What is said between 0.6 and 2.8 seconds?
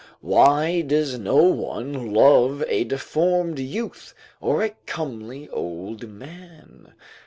does no one love